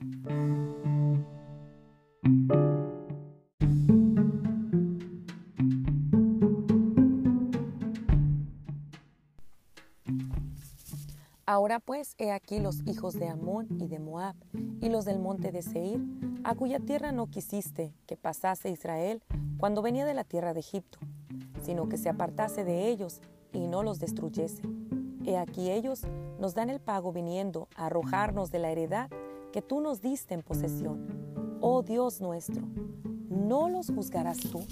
Pues 11.84 12.16
he 12.18 12.32
aquí 12.32 12.60
los 12.60 12.82
hijos 12.86 13.16
de 13.16 13.28
Amón 13.28 13.68
y 13.80 13.88
de 13.88 14.00
Moab 14.00 14.36
y 14.82 14.90
los 14.90 15.04
del 15.04 15.20
monte 15.20 15.52
de 15.52 15.62
Seir, 15.62 16.00
a 16.44 16.56
cuya 16.56 16.80
tierra 16.80 17.12
no 17.12 17.28
quisiste 17.28 17.94
que 18.06 18.16
pasase 18.16 18.70
Israel 18.70 19.22
cuando 19.58 19.82
venía 19.82 20.06
de 20.06 20.14
la 20.14 20.24
tierra 20.24 20.54
de 20.54 20.62
Egipto, 20.62 21.00
sino 21.64 21.90
que 21.90 21.98
se 21.98 22.10
apartase 22.10 22.64
de 22.64 22.88
ellos 22.88 23.20
y 23.52 23.68
no 23.68 23.84
los 23.84 24.00
destruyese. 24.00 24.62
He 25.26 25.38
aquí 25.38 25.70
ellos 25.70 26.04
nos 26.40 26.54
dan 26.54 26.70
el 26.70 26.80
pago 26.80 27.12
viniendo 27.12 27.68
a 27.76 27.88
arrojarnos 27.88 28.52
de 28.52 28.60
la 28.60 28.72
heredad 28.72 29.10
que 29.52 29.62
tú 29.62 29.82
nos 29.82 30.02
diste 30.02 30.34
en 30.34 30.44
posesión. 30.44 31.58
Oh 31.62 31.82
Dios 31.82 32.22
nuestro, 32.22 32.64
¿no 33.30 33.70
los 33.70 33.88
juzgarás 33.88 34.40
tú? 34.40 34.66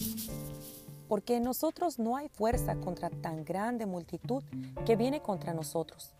Porque 1.07 1.37
en 1.37 1.43
nosotros 1.43 1.99
no 1.99 2.15
hay 2.15 2.29
fuerza 2.29 2.75
contra 2.75 3.09
tan 3.09 3.43
grande 3.43 3.85
multitud 3.85 4.43
que 4.85 4.95
viene 4.95 5.21
contra 5.21 5.53
nosotros. 5.53 6.13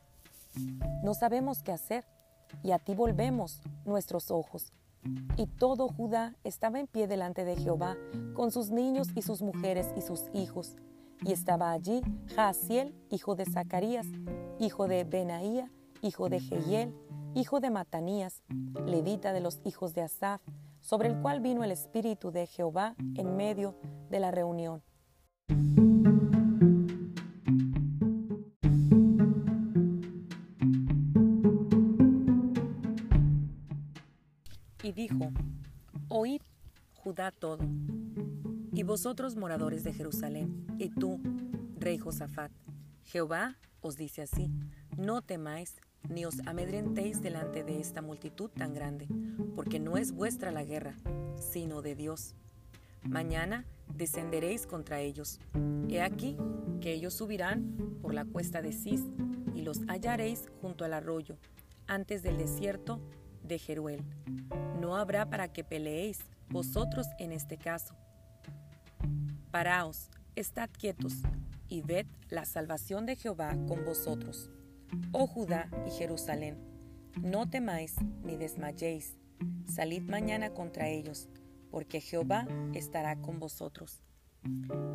No 1.04 1.14
sabemos 1.14 1.64
qué 1.64 1.72
hacer 1.72 2.06
y 2.62 2.72
a 2.72 2.80
ti 2.80 2.96
volvemos 2.96 3.62
nuestros 3.86 4.32
ojos. 4.32 4.72
Y 5.36 5.48
todo 5.48 5.88
Judá 5.90 6.36
estaba 6.44 6.80
en 6.80 6.88
pie 6.88 7.08
delante 7.08 7.44
de 7.44 7.58
Jehová, 7.58 7.98
con 8.34 8.52
sus 8.52 8.70
niños 8.70 9.10
y 9.16 9.22
sus 9.22 9.42
mujeres 9.42 9.88
y 9.98 10.02
sus 10.02 10.26
hijos. 10.34 10.76
Y 11.22 11.32
estaba 11.32 11.72
allí 11.72 12.02
Jaasiel, 12.36 12.96
hijo 13.10 13.36
de 13.36 13.46
Zacarías, 13.46 14.08
hijo 14.60 14.88
de 14.88 15.04
Benaía, 15.04 15.70
hijo 16.02 16.30
de 16.30 16.40
Jehiel, 16.40 16.96
hijo 17.34 17.60
de 17.60 17.70
Matanías, 17.70 18.44
levita 18.86 19.34
de 19.34 19.42
los 19.42 19.60
hijos 19.66 19.94
de 19.94 20.02
Asaf, 20.02 20.42
sobre 20.82 21.10
el 21.10 21.22
cual 21.22 21.40
vino 21.40 21.64
el 21.64 21.72
Espíritu 21.72 22.32
de 22.32 22.48
Jehová 22.48 22.96
en 23.16 23.36
medio 23.36 23.76
de 24.10 24.20
la 24.20 24.32
reunión. 24.32 24.84
Todo, 37.32 37.64
y 38.74 38.84
vosotros 38.84 39.36
moradores 39.36 39.84
de 39.84 39.94
Jerusalén, 39.94 40.66
y 40.78 40.90
tú, 40.90 41.20
rey 41.80 41.98
Josafat, 41.98 42.52
Jehová 43.04 43.58
os 43.82 43.98
dice 43.98 44.24
así, 44.24 44.52
no 44.98 45.22
temáis 45.22 45.76
ni 46.10 46.26
os 46.26 46.40
amedrentéis 46.46 47.22
delante 47.22 47.64
de 47.64 47.80
esta 47.80 48.02
multitud 48.02 48.50
tan 48.50 48.74
grande, 48.74 49.08
porque 49.56 49.80
no 49.80 49.98
es 49.98 50.12
vuestra 50.12 50.52
la 50.52 50.64
guerra, 50.64 50.96
sino 51.36 51.82
de 51.82 51.96
Dios. 51.96 52.36
Mañana 53.04 53.66
descenderéis 53.96 54.66
contra 54.66 55.02
ellos. 55.02 55.40
He 55.90 56.02
aquí 56.02 56.38
que 56.82 56.94
ellos 56.94 57.14
subirán 57.14 57.98
por 58.02 58.14
la 58.14 58.26
cuesta 58.26 58.62
de 58.62 58.74
Cis, 58.74 59.04
y 59.56 59.62
los 59.62 59.82
hallaréis 59.88 60.50
junto 60.62 60.84
al 60.84 60.94
arroyo, 60.94 61.38
antes 61.88 62.24
del 62.24 62.38
desierto 62.38 63.00
de 63.44 63.60
Jeruel. 63.60 64.02
No 64.82 64.96
habrá 64.98 65.30
para 65.30 65.54
que 65.54 65.64
peleéis 65.64 66.20
vosotros 66.54 67.08
en 67.18 67.34
este 67.34 67.58
caso. 67.58 67.96
Paraos, 69.52 70.10
estad 70.36 70.70
quietos, 70.70 71.16
y 71.68 71.82
ved 71.82 72.06
la 72.30 72.46
salvación 72.46 73.08
de 73.08 73.16
Jehová 73.16 73.58
con 73.68 73.84
vosotros. 73.84 74.50
Oh 75.12 75.26
Judá 75.26 75.68
y 75.88 75.92
Jerusalén, 75.92 76.58
no 77.22 77.50
temáis 77.50 77.96
ni 78.24 78.38
desmayéis, 78.38 79.18
salid 79.68 80.04
mañana 80.04 80.52
contra 80.52 80.88
ellos, 80.88 81.28
porque 81.72 82.00
Jehová 82.00 82.48
estará 82.74 83.16
con 83.16 83.40
vosotros. 83.40 84.04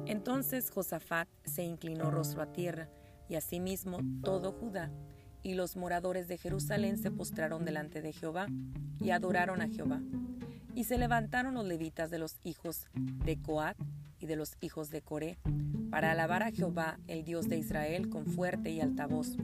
Entonces 0.07 0.71
Josafat 0.71 1.29
se 1.45 1.65
inclinó 1.65 2.13
rostro 2.13 2.43
a 2.43 2.53
tierra, 2.53 2.89
y 3.29 3.35
asimismo 3.35 3.99
todo 4.23 4.53
Judá, 4.53 4.93
y 5.43 5.55
los 5.55 5.77
moradores 5.77 6.29
de 6.29 6.39
Jerusalén 6.39 6.99
se 6.99 7.11
postraron 7.11 7.65
delante 7.65 8.01
de 8.01 8.13
Jehová, 8.13 8.47
y 9.01 9.11
adoraron 9.11 9.61
a 9.61 9.69
Jehová. 9.69 10.01
Y 10.79 10.85
se 10.85 10.97
levantaron 10.97 11.55
los 11.55 11.67
levitas 11.67 12.09
de 12.09 12.21
los 12.21 12.37
hijos 12.45 12.87
de 12.95 13.37
Coat 13.43 13.77
y 14.21 14.27
de 14.27 14.37
los 14.37 14.57
hijos 14.61 14.91
de 14.91 15.03
Coré, 15.03 15.37
para 15.91 16.13
alabar 16.13 16.45
a 16.45 16.53
Jehová, 16.53 17.01
el 17.09 17.25
Dios 17.25 17.49
de 17.49 17.57
Israel, 17.57 18.09
con 18.09 18.27
fuerte 18.27 18.71
y 18.71 18.81
alta 18.81 19.09
voz. 19.09 19.37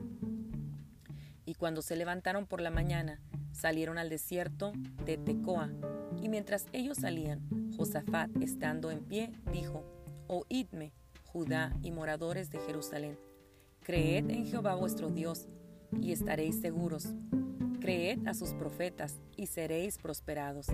Y 1.45 1.55
cuando 1.55 1.83
se 1.83 1.97
levantaron 1.97 2.47
por 2.47 2.61
la 2.61 2.71
mañana, 2.71 3.21
salieron 3.51 3.99
al 3.99 4.11
desierto 4.11 4.75
de 5.05 5.17
Tecoa. 5.17 5.73
Y 6.23 6.29
mientras 6.29 6.67
ellos 6.73 6.99
salían, 6.99 7.41
Josafat, 7.77 8.31
estando 8.41 8.93
en 8.93 9.01
pie, 9.01 9.33
dijo, 9.53 9.83
Oídme, 10.29 10.93
Judá 11.25 11.77
y 11.83 11.91
moradores 11.91 12.51
de 12.51 12.61
Jerusalén. 12.61 13.19
Creed 13.81 14.31
en 14.31 14.47
Jehová 14.47 14.77
vuestro 14.77 15.11
Dios, 15.11 15.49
y 16.01 16.13
estaréis 16.13 16.61
seguros. 16.61 17.09
Creed 17.81 18.25
a 18.29 18.35
sus 18.35 18.51
profetas, 18.51 19.19
y 19.37 19.47
seréis 19.47 19.99
prosperados. 19.99 20.69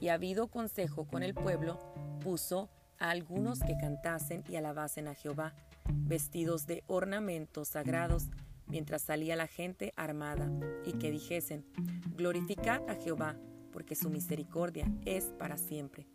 Y 0.00 0.08
habido 0.08 0.48
consejo 0.48 1.06
con 1.06 1.22
el 1.22 1.34
pueblo, 1.34 1.78
puso 2.20 2.70
a 2.98 3.10
algunos 3.10 3.60
que 3.60 3.76
cantasen 3.76 4.44
y 4.48 4.56
alabasen 4.56 5.08
a 5.08 5.14
Jehová, 5.14 5.54
vestidos 5.88 6.66
de 6.66 6.84
ornamentos 6.86 7.68
sagrados, 7.68 8.28
mientras 8.66 9.02
salía 9.02 9.36
la 9.36 9.46
gente 9.46 9.92
armada, 9.96 10.50
y 10.84 10.92
que 10.94 11.10
dijesen, 11.10 11.64
Glorificad 12.16 12.88
a 12.88 12.94
Jehová, 12.94 13.36
porque 13.72 13.94
su 13.94 14.10
misericordia 14.10 14.90
es 15.04 15.26
para 15.38 15.56
siempre. 15.56 16.08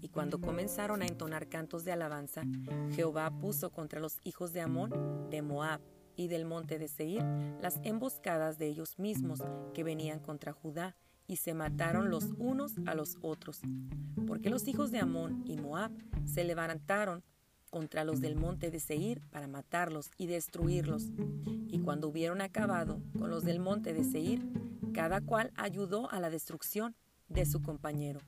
Y 0.00 0.08
cuando 0.08 0.40
comenzaron 0.40 1.02
a 1.02 1.06
entonar 1.06 1.48
cantos 1.48 1.84
de 1.84 1.92
alabanza, 1.92 2.42
Jehová 2.90 3.30
puso 3.38 3.70
contra 3.70 4.00
los 4.00 4.18
hijos 4.24 4.52
de 4.52 4.60
Amón, 4.60 5.30
de 5.30 5.42
Moab 5.42 5.80
y 6.16 6.28
del 6.28 6.44
monte 6.44 6.78
de 6.78 6.88
Seir 6.88 7.24
las 7.60 7.80
emboscadas 7.84 8.58
de 8.58 8.66
ellos 8.66 8.98
mismos 8.98 9.42
que 9.72 9.84
venían 9.84 10.20
contra 10.20 10.52
Judá, 10.52 10.96
y 11.26 11.36
se 11.36 11.54
mataron 11.54 12.10
los 12.10 12.30
unos 12.38 12.74
a 12.86 12.94
los 12.94 13.16
otros, 13.22 13.60
porque 14.26 14.50
los 14.50 14.68
hijos 14.68 14.90
de 14.90 14.98
Amón 14.98 15.42
y 15.46 15.56
Moab 15.56 15.92
se 16.26 16.44
levantaron 16.44 17.22
contra 17.70 18.04
los 18.04 18.20
del 18.20 18.36
monte 18.36 18.70
de 18.70 18.78
Seir 18.78 19.20
para 19.30 19.48
matarlos 19.48 20.10
y 20.16 20.26
destruirlos. 20.26 21.10
Y 21.66 21.80
cuando 21.80 22.08
hubieron 22.08 22.40
acabado 22.40 23.00
con 23.18 23.30
los 23.30 23.42
del 23.42 23.58
monte 23.58 23.92
de 23.92 24.04
Seir, 24.04 24.40
cada 24.92 25.20
cual 25.20 25.50
ayudó 25.56 26.08
a 26.10 26.20
la 26.20 26.30
destrucción 26.30 26.94
de 27.28 27.44
su 27.46 27.62
compañero. 27.62 28.20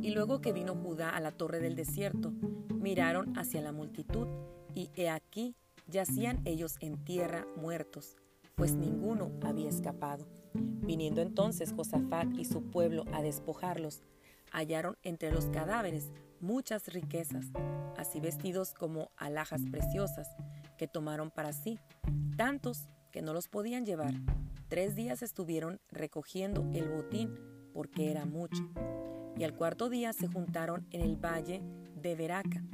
Y 0.00 0.10
luego 0.12 0.40
que 0.40 0.52
vino 0.52 0.74
Judá 0.74 1.10
a 1.10 1.20
la 1.20 1.32
torre 1.32 1.60
del 1.60 1.76
desierto, 1.76 2.32
miraron 2.74 3.36
hacia 3.36 3.60
la 3.60 3.72
multitud, 3.72 4.26
y 4.74 4.88
he 4.94 5.10
aquí 5.10 5.54
yacían 5.86 6.40
ellos 6.44 6.76
en 6.80 7.04
tierra 7.04 7.46
muertos, 7.56 8.16
pues 8.54 8.72
ninguno 8.72 9.32
había 9.42 9.68
escapado. 9.68 10.26
Viniendo 10.56 11.20
entonces 11.20 11.72
Josafat 11.72 12.28
y 12.36 12.44
su 12.44 12.62
pueblo 12.70 13.04
a 13.12 13.22
despojarlos, 13.22 14.02
hallaron 14.52 14.96
entre 15.02 15.30
los 15.32 15.46
cadáveres 15.46 16.10
muchas 16.40 16.88
riquezas, 16.88 17.46
así 17.96 18.20
vestidos 18.20 18.74
como 18.74 19.10
alhajas 19.16 19.62
preciosas, 19.70 20.28
que 20.76 20.88
tomaron 20.88 21.30
para 21.30 21.52
sí, 21.52 21.78
tantos 22.36 22.88
que 23.10 23.22
no 23.22 23.32
los 23.32 23.48
podían 23.48 23.86
llevar. 23.86 24.14
Tres 24.68 24.94
días 24.94 25.22
estuvieron 25.22 25.80
recogiendo 25.90 26.68
el 26.74 26.88
botín, 26.88 27.34
porque 27.72 28.10
era 28.10 28.24
mucho. 28.24 28.68
Y 29.36 29.44
al 29.44 29.54
cuarto 29.54 29.88
día 29.88 30.12
se 30.12 30.28
juntaron 30.28 30.86
en 30.90 31.02
el 31.02 31.16
valle 31.16 31.62
de 31.94 32.14
Veraca, 32.14 32.64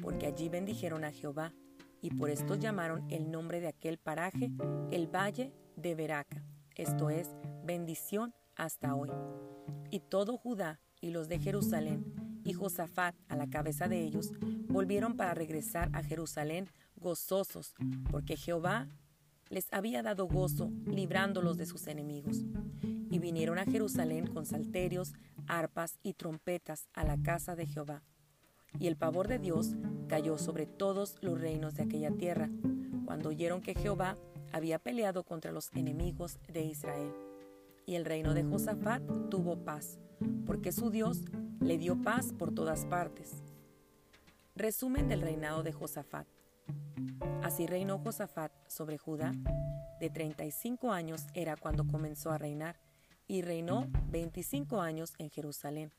porque 0.00 0.26
allí 0.26 0.48
bendijeron 0.48 1.04
a 1.04 1.12
Jehová, 1.12 1.52
y 2.00 2.10
por 2.10 2.30
esto 2.30 2.56
llamaron 2.56 3.04
el 3.10 3.30
nombre 3.30 3.60
de 3.60 3.68
aquel 3.68 3.98
paraje 3.98 4.50
el 4.90 5.06
valle 5.06 5.52
de 5.76 5.94
Veraca, 5.94 6.42
esto 6.76 7.10
es, 7.10 7.28
bendición 7.64 8.34
hasta 8.56 8.94
hoy. 8.94 9.10
Y 9.90 10.00
todo 10.00 10.36
Judá 10.36 10.80
y 11.00 11.10
los 11.10 11.28
de 11.28 11.38
Jerusalén 11.38 12.04
y 12.44 12.52
Josafat 12.52 13.14
a 13.28 13.36
la 13.36 13.48
cabeza 13.48 13.88
de 13.88 14.02
ellos, 14.02 14.32
volvieron 14.68 15.16
para 15.16 15.34
regresar 15.34 15.90
a 15.92 16.02
Jerusalén 16.02 16.68
gozosos, 16.96 17.74
porque 18.10 18.36
Jehová 18.36 18.88
les 19.48 19.72
había 19.72 20.02
dado 20.02 20.26
gozo 20.26 20.72
librándolos 20.86 21.56
de 21.56 21.66
sus 21.66 21.86
enemigos. 21.86 22.44
Y 23.10 23.18
vinieron 23.18 23.58
a 23.58 23.66
Jerusalén 23.66 24.26
con 24.26 24.46
salterios, 24.46 25.12
arpas 25.46 25.98
y 26.02 26.14
trompetas 26.14 26.88
a 26.94 27.04
la 27.04 27.20
casa 27.22 27.54
de 27.54 27.66
Jehová. 27.66 28.02
Y 28.78 28.86
el 28.86 28.96
pavor 28.96 29.28
de 29.28 29.38
Dios 29.38 29.74
cayó 30.08 30.38
sobre 30.38 30.66
todos 30.66 31.16
los 31.20 31.38
reinos 31.38 31.74
de 31.74 31.82
aquella 31.82 32.10
tierra, 32.12 32.48
cuando 33.04 33.28
oyeron 33.28 33.60
que 33.60 33.74
Jehová 33.74 34.16
había 34.52 34.78
peleado 34.78 35.24
contra 35.24 35.52
los 35.52 35.70
enemigos 35.74 36.38
de 36.52 36.62
Israel. 36.62 37.12
Y 37.86 37.96
el 37.96 38.04
reino 38.04 38.34
de 38.34 38.44
Josafat 38.44 39.02
tuvo 39.28 39.64
paz, 39.64 39.98
porque 40.46 40.72
su 40.72 40.90
Dios 40.90 41.22
le 41.60 41.78
dio 41.78 42.00
paz 42.00 42.32
por 42.32 42.54
todas 42.54 42.84
partes. 42.86 43.42
Resumen 44.54 45.08
del 45.08 45.22
reinado 45.22 45.62
de 45.62 45.72
Josafat. 45.72 46.26
Así 47.42 47.66
reinó 47.66 47.98
Josafat 47.98 48.52
sobre 48.68 48.98
Judá. 48.98 49.32
De 49.98 50.10
35 50.10 50.92
años 50.92 51.26
era 51.34 51.56
cuando 51.56 51.86
comenzó 51.86 52.30
a 52.30 52.38
reinar 52.38 52.78
y 53.26 53.42
reinó 53.42 53.88
25 54.10 54.80
años 54.80 55.14
en 55.18 55.30
Jerusalén. 55.30 55.92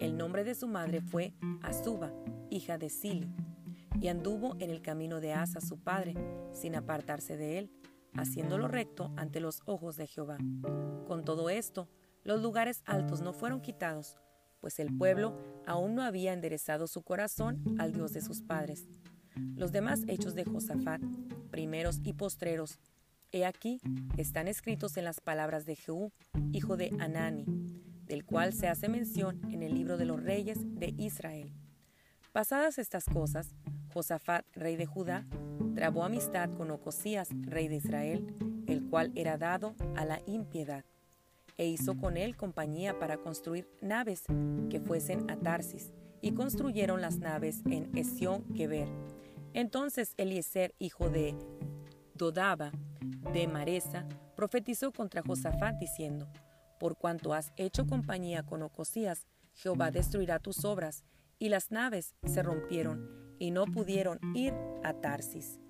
El 0.00 0.16
nombre 0.16 0.44
de 0.44 0.54
su 0.54 0.68
madre 0.68 1.00
fue 1.00 1.34
Azuba, 1.62 2.12
hija 2.50 2.78
de 2.78 2.88
Sili, 2.88 3.28
y 4.00 4.08
anduvo 4.08 4.56
en 4.58 4.70
el 4.70 4.82
camino 4.82 5.20
de 5.20 5.32
Asa 5.32 5.60
su 5.60 5.78
padre, 5.78 6.14
sin 6.52 6.74
apartarse 6.74 7.36
de 7.36 7.58
él, 7.58 7.70
haciéndolo 8.14 8.68
recto 8.68 9.12
ante 9.16 9.40
los 9.40 9.62
ojos 9.66 9.96
de 9.96 10.06
Jehová. 10.06 10.38
Con 11.06 11.24
todo 11.24 11.50
esto, 11.50 11.88
los 12.24 12.42
lugares 12.42 12.82
altos 12.86 13.20
no 13.20 13.32
fueron 13.32 13.60
quitados, 13.60 14.16
pues 14.60 14.78
el 14.80 14.96
pueblo 14.96 15.36
aún 15.66 15.94
no 15.94 16.02
había 16.02 16.32
enderezado 16.32 16.86
su 16.86 17.02
corazón 17.02 17.62
al 17.78 17.92
Dios 17.92 18.12
de 18.12 18.22
sus 18.22 18.42
padres. 18.42 18.88
Los 19.54 19.70
demás 19.72 20.00
hechos 20.08 20.34
de 20.34 20.44
Josafat, 20.44 21.00
primeros 21.50 22.00
y 22.02 22.14
postreros, 22.14 22.78
he 23.32 23.44
aquí, 23.44 23.80
están 24.16 24.48
escritos 24.48 24.96
en 24.96 25.04
las 25.04 25.20
palabras 25.20 25.66
de 25.66 25.76
Jehú, 25.76 26.12
hijo 26.52 26.76
de 26.76 26.94
Anani, 26.98 27.44
del 28.06 28.24
cual 28.24 28.52
se 28.52 28.68
hace 28.68 28.88
mención 28.88 29.40
en 29.52 29.62
el 29.62 29.74
libro 29.74 29.98
de 29.98 30.06
los 30.06 30.22
reyes 30.22 30.58
de 30.62 30.94
Israel. 30.96 31.52
Pasadas 32.32 32.78
estas 32.78 33.04
cosas, 33.04 33.54
Josafat, 33.96 34.44
rey 34.52 34.76
de 34.76 34.84
Judá, 34.84 35.24
trabó 35.74 36.04
amistad 36.04 36.50
con 36.50 36.70
Ocosías, 36.70 37.30
rey 37.46 37.66
de 37.66 37.76
Israel, 37.76 38.26
el 38.66 38.84
cual 38.84 39.10
era 39.14 39.38
dado 39.38 39.74
a 39.96 40.04
la 40.04 40.20
impiedad, 40.26 40.84
e 41.56 41.66
hizo 41.66 41.96
con 41.96 42.18
él 42.18 42.36
compañía 42.36 42.98
para 42.98 43.16
construir 43.16 43.66
naves 43.80 44.24
que 44.68 44.80
fuesen 44.80 45.30
a 45.30 45.36
Tarsis, 45.36 45.94
y 46.20 46.32
construyeron 46.32 47.00
las 47.00 47.20
naves 47.20 47.62
en 47.70 47.90
Esión 47.96 48.44
Geber. 48.54 48.86
Entonces 49.54 50.12
Eliezer, 50.18 50.74
hijo 50.78 51.08
de 51.08 51.34
Dodaba, 52.12 52.72
de 53.32 53.48
Maresa, 53.48 54.06
profetizó 54.34 54.92
contra 54.92 55.22
Josafat 55.22 55.78
diciendo, 55.78 56.28
Por 56.78 56.98
cuanto 56.98 57.32
has 57.32 57.50
hecho 57.56 57.86
compañía 57.86 58.42
con 58.42 58.62
Ocosías, 58.62 59.26
Jehová 59.54 59.90
destruirá 59.90 60.38
tus 60.38 60.66
obras. 60.66 61.02
Y 61.38 61.50
las 61.50 61.70
naves 61.70 62.14
se 62.24 62.42
rompieron 62.42 63.25
y 63.38 63.50
no 63.50 63.66
pudieron 63.66 64.18
ir 64.34 64.54
a 64.82 64.92
Tarsis. 64.94 65.60